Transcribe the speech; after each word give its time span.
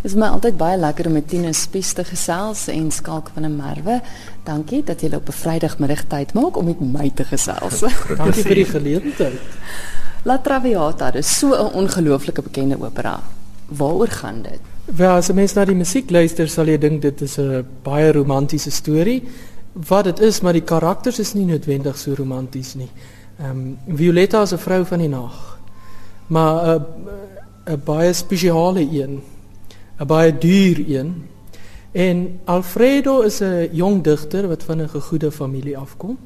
Dit 0.00 0.14
is 0.14 0.16
my 0.16 0.30
altyd 0.32 0.54
baie 0.56 0.78
lekker 0.80 1.10
om 1.10 1.18
met 1.18 1.26
Tine 1.28 1.50
Spies 1.52 1.90
te 1.92 2.00
gesels 2.08 2.62
en 2.72 2.86
Skalk 2.88 3.26
van 3.34 3.44
der 3.44 3.52
Merwe. 3.52 3.98
Dankie 4.46 4.78
dat 4.82 5.02
jy 5.04 5.10
op 5.12 5.28
'n 5.28 5.32
Vrydagmiddag 5.32 6.04
tyd 6.08 6.32
maak 6.32 6.56
om 6.56 6.64
met 6.64 6.80
my 6.80 7.10
te 7.14 7.24
gesels. 7.24 7.80
Dankie 8.16 8.42
vir 8.42 8.54
die 8.54 8.64
geleentheid. 8.64 9.40
La 10.24 10.38
Traviata 10.38 11.12
is 11.12 11.38
so 11.38 11.52
'n 11.52 11.74
ongelooflike 11.74 12.42
bekende 12.42 12.80
opera. 12.80 13.20
Waaroor 13.68 14.08
gaan 14.08 14.42
dit? 14.42 14.60
Wel, 14.84 15.16
as 15.16 15.28
jy 15.28 15.34
mens 15.34 15.52
na 15.54 15.64
die 15.64 15.74
musiek 15.74 16.10
luister, 16.10 16.48
sal 16.48 16.66
jy 16.66 16.78
dink 16.78 17.02
dit 17.02 17.20
is 17.20 17.38
'n 17.38 17.66
baie 17.82 18.12
romantiese 18.12 18.70
storie. 18.70 19.22
Wat 19.72 20.04
dit 20.04 20.20
is, 20.20 20.40
maar 20.40 20.52
die 20.52 20.64
karakters 20.64 21.18
is 21.18 21.34
nie 21.34 21.44
noodwendig 21.44 21.98
so 21.98 22.14
romanties 22.14 22.74
nie. 22.74 22.90
Ehm 23.38 23.50
um, 23.50 23.96
Violetta 23.96 24.42
is 24.42 24.52
'n 24.52 24.58
vrou 24.58 24.84
van 24.84 24.98
die 24.98 25.08
nag. 25.08 25.58
Maar 26.26 26.78
'n 26.78 26.84
'n 27.66 27.82
baie 27.84 28.12
spesiale 28.12 28.80
een 28.80 29.20
'n 30.00 30.06
baie 30.06 30.38
duur 30.38 30.84
een. 30.88 31.28
En 31.92 32.40
Alfredo 32.44 33.20
is 33.20 33.40
'n 33.40 33.68
jong 33.72 34.02
digter 34.02 34.48
wat 34.48 34.62
van 34.62 34.80
'n 34.80 34.88
gegoede 34.88 35.30
familie 35.30 35.78
afkom. 35.78 36.18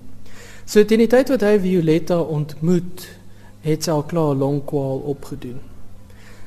So 0.64 0.84
teen 0.84 0.98
die 0.98 1.06
tyd 1.06 1.28
wat 1.28 1.40
hy 1.40 1.58
Violetta 1.60 2.20
ontmoet, 2.20 3.08
het 3.60 3.84
sy 3.84 3.90
al 3.90 4.02
klaar 4.02 4.34
longkwal 4.34 4.98
opgedoen. 4.98 5.58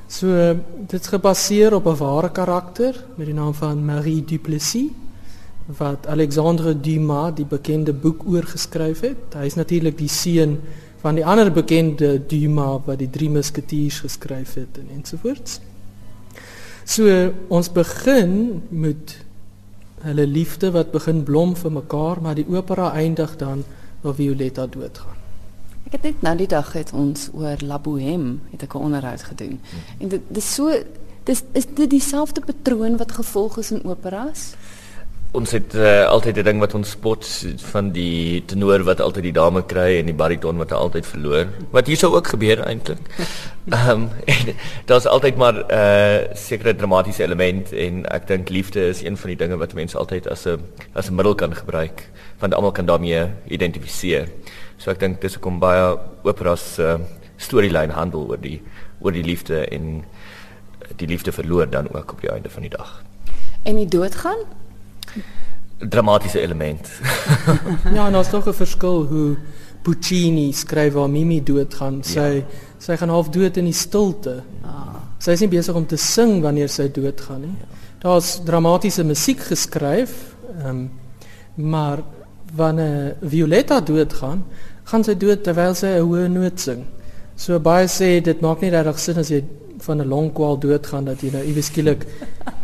So 0.06 0.56
dit 0.86 1.00
is 1.00 1.06
gebaseer 1.06 1.74
op 1.74 1.86
'n 1.86 1.96
ware 1.96 2.30
karakter 2.30 3.04
met 3.14 3.26
die 3.26 3.34
naam 3.34 3.54
van 3.54 3.84
Marie 3.84 4.24
Duplessis 4.24 4.90
wat 5.78 6.06
Alexandre 6.06 6.80
Dumas 6.80 7.34
die 7.34 7.44
bekende 7.44 7.92
boek 7.92 8.22
oorgeskryf 8.26 9.00
het. 9.00 9.34
Hy 9.34 9.44
is 9.44 9.54
natuurlik 9.54 9.98
die 9.98 10.08
seun 10.08 10.58
van 11.00 11.14
die 11.14 11.26
ander 11.26 11.52
bekende 11.52 12.26
Dumas 12.26 12.80
wat 12.86 12.98
die 12.98 13.10
Drie 13.10 13.30
Musketiers 13.30 14.00
geskryf 14.00 14.54
het 14.54 14.78
en 14.78 14.88
ensovoorts. 14.96 15.60
So 16.88 17.04
ons 17.52 17.68
begin 17.72 18.62
met 18.72 19.18
hulle 20.06 20.24
liefde 20.26 20.70
wat 20.72 20.94
begin 20.94 21.20
blom 21.26 21.52
vir 21.58 21.72
mekaar, 21.74 22.22
maar 22.24 22.38
die 22.38 22.46
opera 22.48 22.92
eindig 22.96 23.34
dan 23.36 23.64
waar 24.00 24.16
Violetta 24.16 24.64
doodgaan. 24.66 25.16
Ek 25.88 25.98
het 25.98 26.06
net 26.06 26.22
nou 26.24 26.34
die 26.36 26.48
dag 26.48 26.70
het 26.72 26.92
ons 26.96 27.28
oor 27.36 27.60
La 27.64 27.76
Bohème 27.80 28.38
het 28.52 28.62
ek 28.64 28.74
'n 28.74 28.88
onderhoud 28.88 29.22
gedoen. 29.22 29.60
En 30.00 30.08
dit 30.08 30.22
dis 30.28 30.54
so 30.54 30.72
dis 31.24 31.42
is 31.52 31.66
dit 31.74 31.90
dieselfde 31.90 32.40
patroon 32.40 32.96
wat 32.96 33.12
gevolg 33.12 33.58
is 33.58 33.70
in 33.70 33.84
operas? 33.84 34.54
Ons 35.36 35.50
het 35.52 35.74
uh, 35.76 36.06
altyd 36.08 36.38
'n 36.38 36.44
ding 36.44 36.58
wat 36.60 36.74
ons 36.74 36.90
spot 36.90 37.26
van 37.72 37.90
die 37.92 38.44
tenor 38.46 38.82
wat 38.82 39.00
altyd 39.00 39.22
die 39.22 39.32
dame 39.32 39.62
kry 39.62 39.98
en 39.98 40.06
die 40.06 40.14
bariton 40.14 40.56
wat 40.56 40.72
altyd 40.72 41.06
verloor. 41.06 41.46
Wat 41.70 41.86
hier 41.86 41.96
sou 41.96 42.14
ook 42.14 42.26
gebeur 42.26 42.64
eintlik. 42.64 42.98
Ehm 43.68 43.90
um, 43.90 44.10
daar's 44.86 45.06
altyd 45.06 45.36
maar 45.36 45.54
'n 45.54 45.64
uh, 45.70 46.34
sekere 46.34 46.74
dramatiese 46.74 47.22
element 47.22 47.72
en 47.72 48.06
ek 48.06 48.26
dink 48.26 48.48
liefde 48.48 48.80
is 48.88 49.02
een 49.02 49.16
van 49.16 49.28
die 49.28 49.36
dinge 49.36 49.56
wat 49.56 49.74
mense 49.74 49.98
altyd 49.98 50.28
as 50.28 50.46
'n 50.46 50.64
as 50.94 51.10
'n 51.10 51.14
middel 51.14 51.34
kan 51.34 51.54
gebruik 51.54 52.08
want 52.38 52.54
almal 52.54 52.72
kan 52.72 52.86
daarmee 52.86 53.26
identifiseer. 53.48 54.28
So 54.76 54.90
ek 54.90 55.00
dink 55.00 55.20
dis 55.20 55.34
hoekom 55.34 55.58
baie 55.58 55.98
operas 56.22 56.78
uh, 56.78 56.96
storielyn 57.36 57.90
handel 57.90 58.28
oor 58.28 58.40
die 58.40 58.62
oor 59.00 59.12
die 59.12 59.24
liefde 59.24 59.68
en 59.68 60.04
die 60.96 61.06
liefde 61.06 61.32
verloor 61.32 61.70
dan 61.70 61.92
ook 61.92 62.12
op 62.12 62.20
die 62.20 62.30
einde 62.30 62.50
van 62.50 62.62
die 62.62 62.70
dag. 62.70 63.02
En 63.62 63.76
die 63.76 63.86
doodgaan 63.86 64.38
dramatiese 65.78 66.40
element. 66.40 66.88
ja, 67.96 68.06
en 68.06 68.12
daar's 68.12 68.30
nog 68.30 68.46
'n 68.46 68.54
verskil 68.54 69.04
hoe 69.06 69.36
Puccini 69.82 70.52
skryf 70.52 70.92
waar 70.92 71.10
Mimi 71.10 71.42
doodgaan. 71.42 72.02
Sy 72.02 72.20
ja. 72.20 72.44
sy 72.78 72.96
gaan 72.96 73.08
half 73.08 73.28
dood 73.28 73.56
in 73.56 73.64
die 73.64 73.72
stilte. 73.72 74.42
Ah. 74.62 75.00
Sy 75.18 75.30
is 75.30 75.40
nie 75.40 75.48
besig 75.48 75.74
om 75.74 75.86
te 75.86 75.96
sing 75.96 76.42
wanneer 76.42 76.68
sy 76.68 76.90
doodgaan 76.90 77.40
nie. 77.40 77.54
Ja. 77.60 77.66
Daar's 77.98 78.40
dramatiese 78.44 79.04
musiek 79.04 79.40
geskryf, 79.40 80.34
ehm 80.58 80.68
um, 80.68 80.90
maar 81.54 82.02
wanneer 82.54 83.16
Violetta 83.20 83.80
doodgaan, 83.80 84.44
gaan 84.84 85.04
sy 85.04 85.16
dood 85.18 85.42
terwyl 85.42 85.74
sy 85.74 85.86
'n 85.86 86.04
hoë 86.06 86.28
noot 86.30 86.60
sing. 86.60 86.84
So 87.36 87.58
baie 87.58 87.86
sê 87.86 88.20
dit 88.22 88.40
maak 88.40 88.60
nie 88.60 88.70
regtig 88.70 88.98
sin 88.98 89.18
as 89.18 89.30
jy 89.30 89.44
van 89.78 90.00
'n 90.00 90.08
longkwal 90.08 90.58
doodgaan 90.58 91.04
dat 91.04 91.20
jy 91.20 91.30
nou 91.32 91.44
iewes 91.44 91.66
skielik 91.66 92.06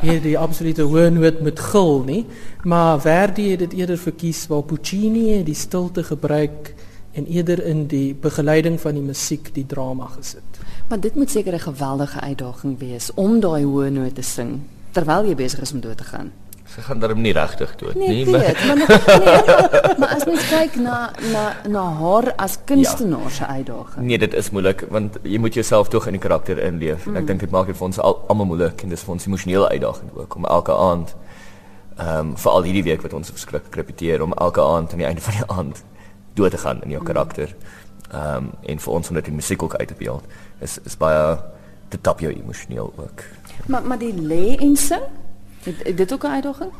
hier 0.00 0.20
die 0.22 0.38
absolute 0.38 0.82
hoë 0.82 1.10
noot 1.10 1.40
moet 1.40 1.60
gil 1.60 2.02
nie. 2.04 2.26
Maar 2.62 3.00
Verdi 3.00 3.50
het 3.50 3.58
dit 3.58 3.72
eerder 3.72 3.98
verkies 3.98 4.46
waar 4.46 4.62
Puccini 4.62 5.42
die 5.44 5.54
stilte 5.54 6.04
gebruik 6.04 6.74
en 7.12 7.26
eerder 7.26 7.64
in 7.64 7.86
die 7.86 8.14
begeleiding 8.14 8.80
van 8.80 8.94
die 8.94 9.02
musiek 9.02 9.54
die 9.54 9.66
drama 9.66 10.06
gesit. 10.06 10.42
Maar 10.88 11.00
dit 11.00 11.14
moet 11.14 11.30
seker 11.30 11.54
'n 11.54 11.60
geweldige 11.60 12.20
uitdaging 12.20 12.78
wees 12.78 13.10
om 13.14 13.40
daai 13.40 13.64
hoë 13.64 13.90
noot 13.90 14.14
te 14.14 14.22
sing 14.22 14.60
terwyl 14.92 15.26
jy 15.26 15.34
besig 15.34 15.60
is 15.60 15.72
om 15.72 15.80
dood 15.80 15.96
te 15.96 16.04
gaan 16.04 16.32
Sy 16.74 16.82
gaan 16.82 16.98
darm 16.98 17.20
nie 17.22 17.30
regtig 17.36 17.70
dood 17.78 17.94
nee, 17.94 18.08
nie, 18.10 18.22
maar 18.26 18.40
weet, 18.40 18.62
maar, 18.66 18.78
nee, 18.80 19.98
maar 20.00 20.14
as 20.16 20.24
mens 20.26 20.46
kyk 20.50 20.74
na 20.82 20.96
na 21.30 21.42
na 21.70 21.84
haar 22.00 22.32
as 22.42 22.56
kunstenaar 22.66 23.30
se 23.30 23.44
ja. 23.44 23.60
uitdaging. 23.60 24.08
Nee, 24.08 24.18
dit 24.18 24.34
is 24.34 24.50
moeilik 24.50 24.82
want 24.90 25.20
jy 25.22 25.38
moet 25.38 25.54
jouself 25.54 25.92
tog 25.92 26.08
in 26.10 26.18
die 26.18 26.22
karakter 26.24 26.58
inleef. 26.58 27.06
Mm. 27.06 27.20
Ek 27.22 27.28
dink 27.30 27.44
dit 27.46 27.54
maak 27.54 27.70
dit 27.70 27.78
vir 27.78 27.86
ons 27.86 28.00
al, 28.02 28.18
almal 28.26 28.50
moeilik 28.50 28.82
en 28.82 28.96
dis 28.96 29.06
vir 29.06 29.14
ons 29.14 29.28
emosionele 29.30 29.70
uitdaging 29.70 30.10
ook 30.18 30.36
om 30.40 30.50
elke 30.56 30.80
aand 30.88 31.14
ehm 31.94 32.18
um, 32.18 32.36
vir 32.42 32.50
al 32.56 32.66
hierdie 32.66 32.86
week 32.90 33.06
wat 33.06 33.14
ons 33.14 33.30
verskrik 33.30 33.76
repeteer 33.78 34.22
om 34.26 34.34
elke 34.34 34.62
aand 34.62 34.92
aan 34.92 35.02
die 35.04 35.06
einde 35.06 35.22
van 35.22 35.38
die 35.38 35.50
aand 35.60 35.84
dood 36.34 36.50
te 36.50 36.58
gaan 36.58 36.82
in 36.82 36.96
jou 36.96 37.04
mm. 37.04 37.10
karakter. 37.12 37.54
Ehm 38.10 38.50
um, 38.50 38.52
en 38.66 38.86
vir 38.86 38.98
ons 38.98 39.08
om 39.14 39.22
dit 39.22 39.30
in 39.30 39.38
musiek 39.38 39.62
ook 39.62 39.78
uit 39.78 39.88
te 39.88 40.02
beeld 40.02 40.26
is 40.58 40.80
is 40.82 40.98
baie 40.98 41.36
te 41.88 42.00
tap 42.00 42.18
jou 42.20 42.32
emosioneel 42.34 42.90
ook. 42.96 43.28
Maar 43.70 43.86
maar 43.86 43.98
die 44.02 44.14
lê 44.18 44.56
en 44.58 44.74
sing 44.76 45.06
Het 45.64 45.96
dit 45.96 46.12
ook 46.12 46.24
'n 46.24 46.26
uitdaging? 46.38 46.70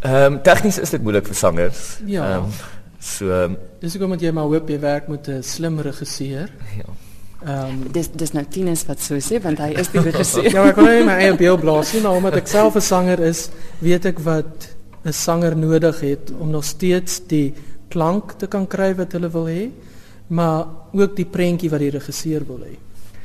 Ehm 0.00 0.32
um, 0.32 0.42
tegnies 0.42 0.78
is 0.78 0.90
dit 0.90 1.02
moeilik 1.02 1.26
vir 1.26 1.34
sangers. 1.34 1.98
Ja. 2.06 2.24
Ehm 2.30 2.44
um, 2.44 2.50
so 2.98 3.30
um, 3.30 3.56
dis 3.80 3.92
hoekom 3.92 4.08
moet 4.08 4.20
jy 4.20 4.30
maar 4.30 4.44
hoop 4.44 4.68
jy 4.68 4.78
werk 4.80 5.08
met 5.08 5.28
'n 5.28 5.42
slim 5.42 5.80
regisseur. 5.80 6.50
Ja. 6.76 6.90
Ehm 7.44 7.68
um, 7.68 7.92
dis 7.92 8.10
dis 8.12 8.32
nou 8.32 8.44
Tinus 8.48 8.86
wat 8.86 9.00
so 9.00 9.16
sê 9.20 9.40
want 9.42 9.58
hy 9.58 9.70
is 9.80 9.90
die 9.92 10.00
regisseur. 10.10 10.50
ja, 10.50 10.60
maar 10.60 10.68
ek 10.68 10.74
kon 10.74 10.88
nie 10.88 11.04
my 11.04 11.18
eie 11.20 11.36
beeld 11.36 11.60
blaas 11.60 11.92
nie, 11.92 12.00
maar 12.02 12.16
omdat 12.16 12.34
ek 12.34 12.46
self 12.46 12.74
'n 12.74 12.80
sanger 12.80 13.20
is, 13.20 13.48
weet 13.78 14.04
ek 14.04 14.18
wat 14.18 14.68
'n 15.04 15.12
sanger 15.12 15.56
nodig 15.56 16.00
het 16.00 16.32
om 16.38 16.50
nog 16.50 16.64
steeds 16.64 17.20
die 17.26 17.54
klank 17.88 18.32
te 18.38 18.46
kan 18.46 18.66
kry 18.66 18.94
wat 18.94 19.12
hulle 19.12 19.30
wil 19.30 19.46
hê, 19.46 19.70
maar 20.26 20.66
ook 20.92 21.16
die 21.16 21.26
prentjie 21.28 21.70
wat 21.70 21.80
die 21.80 21.90
regisseur 21.90 22.46
wil 22.46 22.60
hê. 22.64 22.76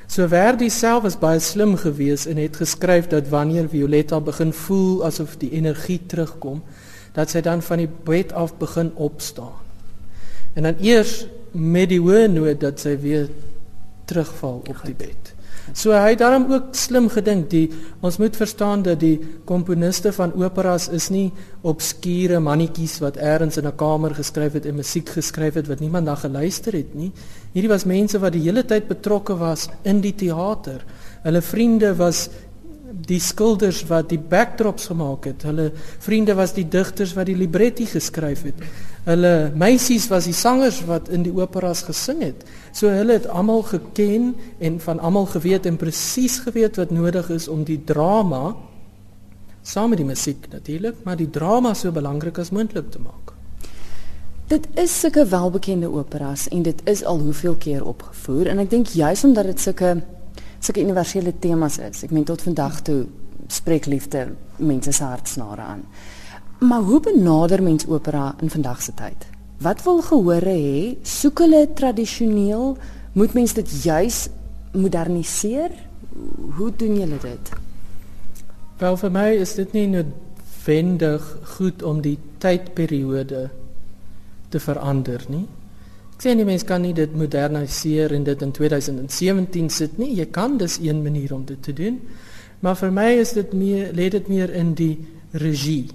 So 0.10 0.26
Verdi 0.28 0.72
self 0.74 1.04
was 1.06 1.20
baie 1.22 1.40
slim 1.40 1.76
geweest 1.78 2.26
en 2.26 2.40
het 2.42 2.56
geskryf 2.58 3.08
dat 3.12 3.28
wanneer 3.30 3.68
Violetta 3.70 4.18
begin 4.20 4.54
voel 4.54 5.04
asof 5.06 5.36
die 5.38 5.52
energie 5.54 6.00
terugkom, 6.10 6.64
dat 7.14 7.30
sy 7.30 7.44
dan 7.46 7.62
van 7.62 7.84
die 7.84 7.90
bed 8.08 8.34
af 8.34 8.56
begin 8.58 8.90
opstaan. 8.98 9.54
En 10.58 10.66
dan 10.66 10.82
eers 10.82 11.28
met 11.54 11.92
die 11.94 12.02
hoë 12.02 12.26
noot 12.34 12.58
dat 12.62 12.82
sy 12.82 12.96
weer 12.98 13.30
terugval 14.10 14.64
op 14.66 14.82
die 14.88 14.98
bed. 14.98 15.34
So 15.74 15.92
hy 15.92 16.14
het 16.14 16.20
daarom 16.20 16.48
ook 16.52 16.76
slim 16.76 17.10
gedink 17.10 17.50
die 17.50 17.70
ons 18.02 18.18
moet 18.18 18.36
verstaan 18.36 18.82
dat 18.84 19.00
die 19.00 19.20
komponiste 19.46 20.12
van 20.16 20.34
operas 20.34 20.90
is 20.90 21.10
nie 21.10 21.32
obskure 21.62 22.40
mannetjies 22.40 23.00
wat 23.04 23.18
eers 23.18 23.58
in 23.58 23.68
'n 23.68 23.76
kamer 23.76 24.16
geskryf 24.16 24.54
het 24.54 24.66
en 24.66 24.76
musiek 24.76 25.10
geskryf 25.10 25.54
het 25.54 25.68
wat 25.68 25.80
niemand 25.80 26.06
na 26.06 26.16
geluister 26.16 26.74
het 26.74 26.96
nie. 26.96 27.12
Hierdie 27.54 27.70
was 27.70 27.86
mense 27.86 28.20
wat 28.20 28.34
die 28.34 28.42
hele 28.42 28.64
tyd 28.66 28.88
betrokke 28.88 29.38
was 29.38 29.70
in 29.84 30.02
die 30.02 30.16
teater. 30.16 30.86
Hulle 31.24 31.42
vriende 31.42 31.96
was 31.96 32.30
die 32.92 33.20
skilders 33.22 33.84
wat 33.90 34.10
die 34.10 34.20
backdrops 34.20 34.90
gemaak 34.90 35.28
het. 35.30 35.44
Hulle 35.48 35.70
vriende 36.02 36.36
was 36.38 36.54
die 36.56 36.68
digters 36.68 37.14
wat 37.18 37.30
die 37.30 37.38
libretti 37.38 37.86
geskryf 37.90 38.44
het. 38.48 38.64
Hulle 39.06 39.52
meisies 39.58 40.08
was 40.12 40.28
die 40.30 40.36
sangers 40.38 40.82
wat 40.88 41.10
in 41.14 41.24
die 41.26 41.34
operas 41.34 41.84
gesing 41.88 42.24
het. 42.26 42.46
So 42.74 42.90
hulle 42.94 43.20
het 43.20 43.28
almal 43.28 43.64
geken 43.70 44.34
en 44.60 44.80
van 44.80 45.00
almal 45.00 45.30
geweet 45.30 45.66
en 45.70 45.78
presies 45.78 46.40
geweet 46.46 46.82
wat 46.82 46.92
nodig 46.92 47.30
is 47.30 47.48
om 47.48 47.64
die 47.64 47.82
drama 47.84 48.56
saam 49.62 49.92
met 49.92 50.00
die 50.02 50.08
musiek 50.08 50.48
natuurlik, 50.50 51.04
maar 51.06 51.18
die 51.20 51.30
drama 51.30 51.74
so 51.78 51.92
belangrik 51.92 52.40
as 52.42 52.50
moontlik 52.50 52.90
te 52.92 53.02
maak. 53.04 53.34
Dit 54.50 54.66
is 54.82 54.94
sulke 55.00 55.28
welbekende 55.30 55.92
operas 55.94 56.48
en 56.50 56.64
dit 56.66 56.80
is 56.90 57.04
al 57.06 57.20
hoeveel 57.20 57.56
keer 57.56 57.84
opgevoer 57.86 58.50
en 58.50 58.64
ek 58.64 58.72
dink 58.72 58.96
juis 58.98 59.24
omdat 59.28 59.52
dit 59.52 59.62
sulke 59.62 60.00
sulke 60.60 60.84
universele 60.84 61.34
temas 61.40 61.78
is. 61.78 62.04
Ek 62.04 62.12
meen 62.12 62.28
tot 62.28 62.42
vandag 62.42 62.82
toe 62.88 63.06
spreek 63.50 63.86
liefde 63.90 64.28
mense 64.58 64.92
se 64.92 65.04
hartsnare 65.04 65.62
aan. 65.62 65.84
Maar 66.60 66.82
hoe 66.82 67.00
benader 67.00 67.64
mens 67.64 67.88
opera 67.88 68.36
in 68.42 68.50
vandag 68.50 68.82
se 68.82 68.94
tyd? 68.94 69.28
Wat 69.60 69.84
wil 69.84 70.02
gehore 70.02 70.56
hê? 70.56 70.98
Soek 71.04 71.40
hulle 71.40 71.68
tradisioneel? 71.76 72.78
Moet 73.14 73.34
mens 73.34 73.54
dit 73.54 73.84
juis 73.84 74.28
moderniseer? 74.72 75.72
Hoe 76.58 76.72
doen 76.76 76.96
julle 77.00 77.20
dit? 77.24 77.52
Wel 78.80 78.98
vir 78.98 79.12
my 79.12 79.30
is 79.36 79.56
dit 79.58 79.74
nie 79.76 79.88
noodwendig 79.92 81.26
goed 81.58 81.84
om 81.84 82.02
die 82.04 82.18
tydperiode 82.40 83.50
te 84.50 84.60
verander 84.60 85.26
nie. 85.28 85.48
Ek 86.20 86.26
sê 86.26 86.34
nie 86.36 86.44
mense 86.44 86.66
kan 86.68 86.82
nie 86.84 86.92
dit 86.92 87.14
moderniseer 87.16 88.12
en 88.12 88.26
dit 88.28 88.42
in 88.44 88.50
2017 88.52 89.70
sit 89.72 89.94
nie. 89.96 90.10
Jy 90.18 90.26
kan 90.36 90.58
dis 90.60 90.74
een 90.84 90.98
manier 91.00 91.32
om 91.32 91.46
dit 91.48 91.62
te 91.64 91.72
doen. 91.72 92.02
Maar 92.60 92.76
vir 92.76 92.92
my 92.92 93.06
is 93.22 93.32
dit 93.38 93.54
meer 93.56 93.94
lê 93.96 94.10
dit 94.12 94.28
meer 94.28 94.52
in 94.52 94.74
die 94.76 94.98
regie. 95.40 95.86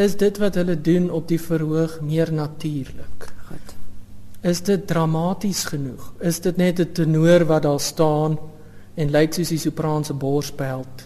Is 0.00 0.14
dit 0.16 0.40
wat 0.40 0.56
hulle 0.56 0.78
doen 0.80 1.10
op 1.12 1.26
die 1.28 1.40
verhoog 1.42 1.98
meer 2.00 2.32
natuurlik? 2.32 3.26
Goed. 3.50 3.74
Is 4.48 4.62
dit 4.64 4.86
dramaties 4.88 5.66
genoeg? 5.74 6.08
Is 6.24 6.40
dit 6.40 6.56
net 6.56 6.80
'n 6.80 6.92
tenor 6.96 7.44
wat 7.44 7.68
daar 7.68 7.80
staan 7.80 8.38
en 8.96 9.10
lyk 9.10 9.34
soos 9.34 9.52
die 9.52 9.60
sopran 9.60 10.04
se 10.04 10.14
borspeld? 10.14 11.04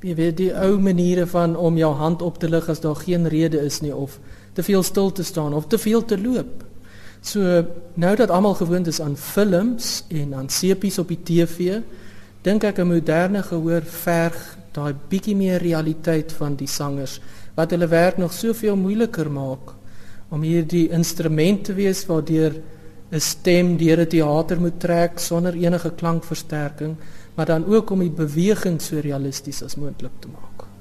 Jy 0.00 0.14
weet 0.14 0.36
die 0.36 0.50
ou 0.58 0.78
maniere 0.78 1.26
van 1.26 1.56
om 1.56 1.76
jou 1.76 1.94
hand 1.94 2.22
op 2.22 2.38
te 2.38 2.48
lig 2.48 2.68
as 2.68 2.80
daar 2.80 2.96
geen 2.96 3.28
rede 3.28 3.60
is 3.60 3.80
nie 3.80 3.94
of 3.94 4.18
te 4.52 4.62
veel 4.62 4.82
stil 4.82 5.12
te 5.12 5.22
staan 5.22 5.54
of 5.54 5.66
te 5.66 5.78
veel 5.78 6.04
te 6.04 6.18
loop. 6.18 6.71
So 7.22 7.64
nou 7.94 8.16
dat 8.16 8.30
almal 8.30 8.54
gewoond 8.58 8.86
is 8.86 9.00
aan 9.00 9.16
films 9.16 10.04
en 10.08 10.34
aan 10.34 10.48
sepies 10.48 10.98
op 10.98 11.08
die 11.08 11.22
TV, 11.22 11.78
dink 12.42 12.64
ek 12.64 12.78
'n 12.78 12.86
moderne 12.86 13.42
gehoor 13.42 13.82
verg 13.82 14.58
daai 14.72 14.94
bietjie 15.08 15.36
meer 15.36 15.62
realiteit 15.62 16.32
van 16.32 16.56
die 16.56 16.66
sangers 16.66 17.20
wat 17.54 17.70
hulle 17.70 17.86
werk 17.86 18.16
nog 18.16 18.32
soveel 18.32 18.76
moeiliker 18.76 19.30
maak 19.30 19.74
om 20.32 20.42
hierdie 20.42 20.88
instrument 20.90 21.64
te 21.64 21.74
wees 21.76 22.06
waardeur 22.06 22.52
'n 23.12 23.20
stem 23.20 23.76
deur 23.76 24.00
'n 24.00 24.08
teater 24.08 24.60
moet 24.60 24.80
trek 24.80 25.18
sonder 25.18 25.54
enige 25.54 25.90
klankversterking, 25.90 26.96
maar 27.34 27.46
dan 27.46 27.66
ook 27.66 27.90
om 27.90 27.98
die 27.98 28.10
beweging 28.10 28.80
so 28.80 28.98
realisties 28.98 29.62
as 29.62 29.76
moontlik 29.76 30.12
te 30.20 30.28
maak. 30.28 30.71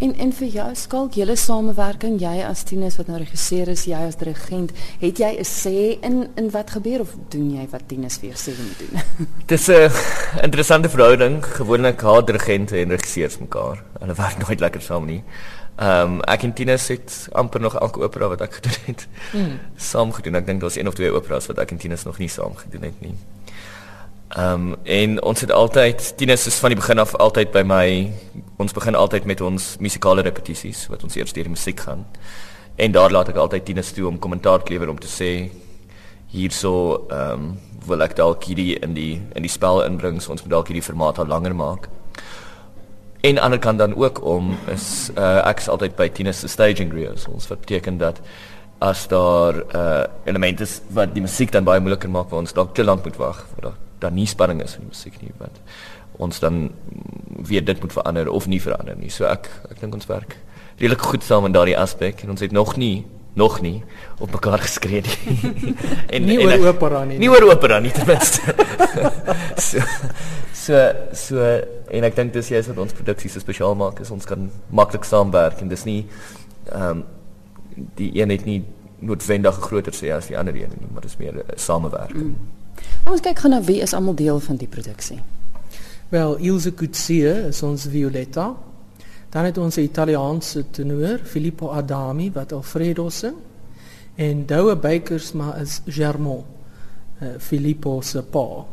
En 0.00 0.14
en 0.16 0.30
vir 0.32 0.48
jou 0.48 0.68
skalk 0.80 1.16
julle 1.18 1.34
samewerking, 1.36 2.14
jy 2.22 2.40
as 2.46 2.62
Tinus 2.64 2.94
wat 2.96 3.10
nou 3.10 3.18
regisseur 3.20 3.68
is, 3.68 3.82
jy 3.84 3.98
as 4.00 4.16
dirigent, 4.16 4.72
het 5.02 5.18
jy 5.20 5.36
'n 5.36 5.44
sê 5.44 6.00
in 6.00 6.28
in 6.36 6.50
wat 6.50 6.70
gebeur 6.70 7.00
of 7.00 7.12
doen 7.28 7.50
jy 7.50 7.66
wat 7.70 7.84
Tinus 7.88 8.16
vir 8.16 8.32
sê 8.32 8.52
moet 8.56 8.78
doen? 8.78 9.02
Dis 9.52 9.68
'n 9.68 9.92
interessante 10.42 10.88
verhouding. 10.88 11.44
Gewoonlik 11.44 12.00
haat 12.00 12.26
dirigente 12.26 12.76
en 12.80 12.88
regisseurs 12.88 13.38
mekaar. 13.38 13.82
Hulle 14.00 14.14
werk 14.14 14.38
nooit 14.38 14.60
lekker 14.60 14.80
saam 14.80 15.04
nie. 15.04 15.22
Ehm 15.76 16.14
um, 16.14 16.20
ek 16.22 16.42
en 16.42 16.52
Tinus 16.52 16.88
het 16.88 17.28
amper 17.32 17.60
nog 17.60 17.76
elke 17.76 18.00
opera 18.00 18.28
wat 18.28 18.40
ek 18.40 18.54
gedoen 18.58 18.80
het. 18.86 19.06
Mm. 19.32 19.58
Saam 19.76 20.12
gedoen. 20.12 20.34
Ek 20.34 20.46
dink 20.46 20.60
daar's 20.60 20.76
een 20.76 20.88
of 20.88 20.94
twee 20.94 21.12
operas 21.12 21.46
wat 21.46 21.58
ek 21.58 21.70
en 21.70 21.78
Tinus 21.78 22.04
nog 22.04 22.18
nie 22.18 22.28
saam 22.28 22.56
gedoen 22.56 22.82
het 22.88 23.00
nie. 23.00 23.14
Ehm 24.28 24.52
um, 24.52 24.76
en 24.84 25.22
ons 25.22 25.40
het 25.40 25.50
altyd 25.50 26.16
Tinus 26.16 26.46
is 26.46 26.58
van 26.58 26.70
die 26.70 26.80
begin 26.80 26.98
af 26.98 27.14
altyd 27.16 27.50
by 27.52 27.62
my. 27.62 28.12
Ons 28.60 28.74
begin 28.76 28.98
altyd 28.98 29.24
met 29.24 29.40
ons 29.40 29.66
musikale 29.80 30.20
repetisies 30.26 30.84
wat 30.92 31.04
ons 31.06 31.16
eers 31.16 31.32
deur 31.32 31.48
die 31.48 31.54
musiek 31.54 31.80
gaan. 31.80 32.04
En 32.76 32.92
daar 32.92 33.12
laat 33.12 33.30
ek 33.32 33.40
altyd 33.40 33.64
Tinus 33.70 33.94
toe 33.96 34.04
om 34.08 34.18
kommentaar 34.20 34.60
te 34.60 34.74
lewer 34.74 34.92
om 34.92 35.00
te 35.00 35.08
sê 35.08 35.32
hierso 36.30 37.06
ehm 37.08 37.50
um, 37.50 37.50
wil 37.88 38.04
ek 38.04 38.12
dalk 38.18 38.44
hierdie 38.44 38.74
in 38.84 38.92
die 38.92 39.14
in 39.16 39.46
die 39.46 39.50
spel 39.50 39.80
inbring, 39.86 40.18
so 40.20 40.34
ons 40.34 40.42
moet 40.44 40.52
dalk 40.52 40.68
hierdie 40.68 40.84
formaat 40.84 41.18
al 41.18 41.30
langer 41.32 41.54
maak. 41.56 41.88
En 43.24 43.30
aan 43.30 43.38
die 43.38 43.44
ander 43.46 43.62
kant 43.64 43.80
dan 43.80 43.96
ook 43.96 44.20
om 44.24 44.52
is 44.68 45.08
uh, 45.16 45.40
ek 45.48 45.64
is 45.64 45.68
altyd 45.72 45.96
by 45.96 46.10
Tinus 46.12 46.42
se 46.44 46.48
staging 46.52 46.92
rehearsals 46.92 47.48
wat 47.48 47.64
beteken 47.64 47.96
dat 47.98 48.20
as 48.84 49.06
daar 49.08 49.62
uh, 49.76 50.04
elemente 50.24 50.68
is 50.68 50.82
wat 50.92 51.14
die 51.16 51.24
musiek 51.24 51.52
dan 51.52 51.64
baie 51.64 51.80
moeiliker 51.80 52.12
maak 52.12 52.28
waar 52.28 52.44
ons 52.44 52.52
dalk 52.56 52.74
te 52.76 52.84
lank 52.84 53.04
moet 53.08 53.16
wag 53.20 53.40
vir 53.54 53.72
daar 54.00 54.12
nie 54.12 54.26
spanning 54.26 54.62
is 54.64 54.76
in 54.78 54.86
die 54.86 54.92
musiek 54.92 55.16
nie 55.20 55.32
wat 55.38 55.60
ons 56.20 56.42
dan 56.42 56.68
weer 57.48 57.64
dit 57.64 57.80
moet 57.80 57.92
verander 57.92 58.28
of 58.28 58.46
nie 58.46 58.60
verander 58.62 58.96
nie. 58.98 59.10
So 59.12 59.28
ek 59.28 59.48
ek 59.70 59.80
dink 59.80 59.96
ons 59.96 60.08
werk 60.10 60.36
redelik 60.80 61.02
goed 61.12 61.24
saam 61.24 61.48
in 61.48 61.56
daardie 61.56 61.78
aspek 61.78 62.22
en 62.24 62.34
ons 62.36 62.40
het 62.44 62.52
nog 62.56 62.76
nie 62.80 63.04
nog 63.38 63.60
nie 63.62 63.82
op 64.18 64.32
mekaar 64.34 64.58
geskree 64.58 65.02
nie. 65.06 65.74
en 66.14 66.26
nie 66.26 66.38
oor 66.42 66.66
opera 66.72 67.04
nie. 67.04 67.20
Nie 67.20 67.30
oor 67.30 67.46
opera 67.52 67.78
nie 67.80 67.92
ten 67.94 68.08
minste. 68.08 68.54
so 69.68 69.84
so 70.60 70.82
so 71.16 71.46
en 71.90 72.08
ek 72.08 72.18
dink 72.18 72.34
dis 72.34 72.50
jy 72.52 72.60
is 72.60 72.68
wat 72.72 72.82
ons 72.82 72.96
produksies 72.96 73.38
so 73.38 73.44
spesiaal 73.44 73.78
maak 73.78 74.02
is 74.04 74.12
ons 74.14 74.28
kan 74.28 74.50
maklik 74.74 75.06
saamwerk 75.08 75.62
en 75.62 75.72
dis 75.72 75.86
nie 75.88 76.02
ehm 76.72 77.00
um, 77.00 77.08
die 77.96 78.10
een 78.18 78.28
het 78.34 78.42
nie 78.44 78.58
noodwendig 79.00 79.56
groter 79.64 79.94
sê 79.96 80.10
as 80.12 80.26
die 80.28 80.36
ander 80.38 80.54
een 80.54 80.72
nie, 80.76 80.88
maar 80.92 81.02
dis 81.02 81.16
meer 81.16 81.34
'n 81.34 81.56
samewerking. 81.56 82.34
Mm. 82.34 82.36
Ons 83.10 83.20
kyk 83.20 83.38
gou 83.38 83.50
na 83.50 83.62
wie 83.62 83.80
is 83.80 83.92
almal 83.92 84.14
deel 84.14 84.40
van 84.40 84.56
die 84.56 84.68
produksie. 84.68 85.22
Wel, 86.10 86.40
Ilse 86.42 86.72
Kutsie 86.74 87.22
is 87.22 87.60
ons 87.62 87.84
Violetta. 87.86 88.48
Dan 89.30 89.44
het 89.46 89.58
ons 89.58 89.76
'n 89.76 89.80
Italiaanse 89.86 90.64
tenor, 90.70 91.20
Filippo 91.22 91.68
Adami 91.68 92.32
wat 92.32 92.52
Alfredo 92.52 93.08
sing. 93.08 93.34
En 94.14 94.46
Doue 94.46 94.76
Bakers 94.76 95.32
maar 95.32 95.60
is 95.60 95.80
Germont, 95.86 96.44
uh, 97.22 97.28
Filippo 97.38 98.00
se 98.00 98.22
pa. 98.22 98.66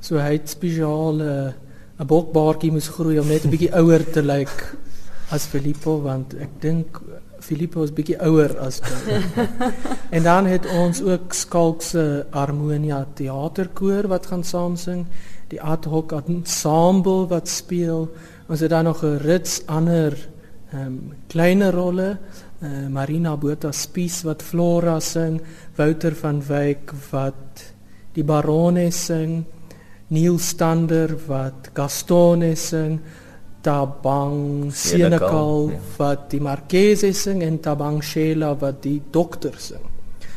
So 0.00 0.16
hy 0.16 0.32
het 0.32 0.48
spesiaal 0.48 1.14
'n 1.14 1.54
uh, 2.00 2.06
bokbaartjie 2.06 2.72
moes 2.72 2.88
groei 2.88 3.18
om 3.18 3.26
net 3.26 3.44
'n 3.44 3.50
bietjie 3.50 3.74
ouer 3.74 4.10
te 4.10 4.22
lyk 4.22 4.76
as 5.30 5.46
Filippo 5.46 6.00
want 6.02 6.34
ek 6.34 6.50
dink 6.60 7.00
Filippo 7.40 7.82
is 7.82 7.92
bietjie 7.92 8.20
ouer 8.22 8.58
as 8.58 8.80
dit. 8.80 9.48
en 10.16 10.22
dan 10.22 10.46
het 10.46 10.66
ons 10.66 11.02
ook 11.02 11.32
Skalk 11.32 11.82
se 11.82 12.26
Harmonia 12.30 13.06
Theaterkoor 13.14 14.08
wat 14.08 14.26
gaan 14.26 14.44
saam 14.44 14.76
sing, 14.76 15.06
die 15.52 15.60
ad 15.60 15.86
hoc 15.90 16.14
ensemble 16.16 17.26
wat 17.30 17.50
speel. 17.50 18.08
Ons 18.48 18.64
het 18.64 18.72
dan 18.72 18.84
nog 18.88 19.04
'n 19.04 19.18
rits 19.20 19.62
ander 19.66 20.16
ehm 20.72 20.86
um, 20.86 21.12
kleiner 21.28 21.72
rolle, 21.72 22.18
uh, 22.62 22.88
Marina 22.88 23.36
Botha 23.36 23.72
Spies 23.72 24.22
wat 24.22 24.42
Flora 24.42 25.00
sing, 25.00 25.40
Wouter 25.76 26.14
van 26.14 26.40
Wyk 26.40 26.92
wat 27.10 27.74
die 28.14 28.24
Barone 28.24 28.90
sing, 28.90 29.44
Neil 30.08 30.38
Stander 30.38 31.16
wat 31.26 31.70
Gastone 31.74 32.54
sing. 32.54 33.00
Tabang 33.62 34.72
Senekal 34.74 35.70
ja. 35.70 35.78
wat 35.96 36.30
die 36.30 36.40
Marquese 36.40 37.12
sing 37.12 37.42
en 37.42 37.60
Tabang 37.60 38.02
Shela 38.02 38.56
wat 38.58 38.82
die 38.82 39.00
dokter 39.10 39.54
sing. 39.56 39.84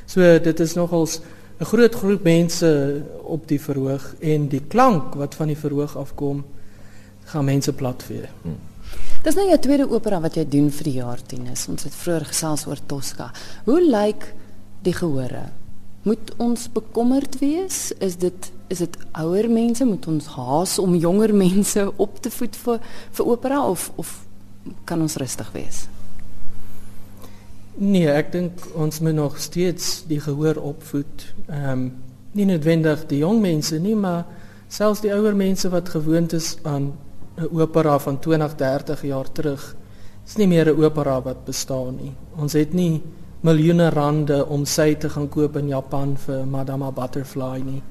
So 0.05 0.21
dit 0.39 0.59
is 0.59 0.75
nogals 0.75 1.21
'n 1.59 1.65
groot 1.65 1.95
groep 1.95 2.23
mense 2.23 3.01
op 3.23 3.47
die 3.47 3.61
verhoog 3.61 4.15
en 4.19 4.47
die 4.47 4.63
klank 4.67 5.13
wat 5.15 5.35
van 5.35 5.47
die 5.47 5.57
verhoog 5.57 5.97
afkom 5.97 6.43
gaan 7.31 7.45
mense 7.45 7.73
plat 7.73 8.03
vee. 8.03 8.27
Hmm. 8.41 8.57
Dis 9.23 9.35
nou 9.35 9.47
jou 9.47 9.59
tweede 9.59 9.89
opera 9.89 10.19
wat 10.21 10.35
jy 10.35 10.43
doen 10.45 10.67
vir 10.69 10.83
die 10.83 10.97
jaar 10.99 11.21
10 11.21 11.47
is. 11.49 11.67
Ons 11.71 11.83
het 11.87 11.95
vroeër 11.95 12.25
gesels 12.25 12.67
oor 12.67 12.77
Tosca. 12.85 13.31
Hoe 13.65 13.81
lyk 13.81 14.27
die 14.85 14.93
gehore? 14.93 15.49
Moet 16.05 16.33
ons 16.37 16.67
bekommerd 16.69 17.39
wees? 17.39 17.91
Is 17.99 18.19
dit 18.21 18.51
is 18.67 18.81
dit 18.81 18.97
ouer 19.13 19.49
mense 19.49 19.85
moet 19.85 20.07
ons 20.07 20.27
haas 20.35 20.79
om 20.81 20.95
jonger 20.97 21.33
mense 21.33 21.91
op 22.01 22.21
te 22.21 22.31
voed 22.33 22.55
vir 22.55 22.79
vir 23.11 23.25
opera 23.25 23.63
of 23.69 23.91
of 23.95 24.25
kan 24.85 25.01
ons 25.01 25.17
rustig 25.21 25.51
wees? 25.53 25.85
Nee, 27.75 28.07
ek 28.07 28.31
dink 28.31 28.61
ons 28.79 29.01
moet 29.03 29.15
nog 29.17 29.39
steeds 29.39 30.05
die 30.07 30.21
gehoor 30.23 30.55
opvoed. 30.55 31.33
Ehm 31.47 31.71
um, 31.71 31.85
nie 32.35 32.45
noodwendig 32.45 33.05
die 33.07 33.21
jong 33.21 33.37
mense 33.39 33.77
nie, 33.79 33.95
maar 33.95 34.25
selfs 34.67 34.99
die 34.99 35.11
ouer 35.15 35.35
mense 35.35 35.69
wat 35.71 35.89
gewoond 35.89 36.33
is 36.35 36.57
aan 36.63 36.91
'n 37.37 37.47
opera 37.51 37.99
van 37.99 38.19
20, 38.19 38.55
30 38.55 39.01
jaar 39.01 39.31
terug. 39.31 39.75
Dis 40.25 40.35
nie 40.35 40.47
meer 40.47 40.67
'n 40.67 40.83
opera 40.83 41.21
wat 41.21 41.45
bestaan 41.45 41.95
nie. 41.95 42.13
Ons 42.37 42.53
het 42.53 42.73
nie 42.73 43.01
miljoene 43.41 43.89
rande 43.89 44.45
om 44.45 44.65
sy 44.65 44.95
te 44.95 45.09
gaan 45.09 45.29
koop 45.29 45.57
in 45.57 45.67
Japan 45.67 46.17
vir 46.17 46.45
Madame 46.47 46.91
Butterfly 46.91 47.61
nie. 47.65 47.81